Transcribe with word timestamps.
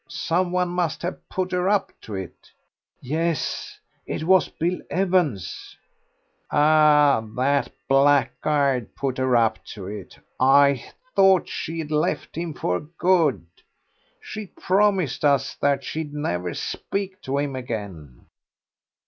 Some 0.07 0.51
one 0.51 0.69
must 0.69 1.03
have 1.03 1.29
put 1.29 1.51
her 1.51 1.69
up 1.69 1.91
to 2.01 2.15
it." 2.15 2.49
"Yes, 3.03 3.77
it 4.07 4.23
was 4.23 4.47
Bill 4.49 4.79
Evans." 4.89 5.77
"Ah, 6.49 7.21
that 7.35 7.71
blackguard 7.87 8.95
put 8.95 9.19
her 9.19 9.35
up 9.35 9.63
to 9.73 9.85
it. 9.85 10.17
I 10.39 10.91
thought 11.15 11.47
she'd 11.47 11.91
left 11.91 12.35
him 12.35 12.55
for 12.55 12.79
good. 12.79 13.43
She 14.19 14.47
promised 14.47 15.23
us 15.23 15.53
that 15.61 15.83
she'd 15.83 16.15
never 16.15 16.55
speak 16.55 17.21
to 17.21 17.37
him 17.37 17.55
again." 17.55 18.25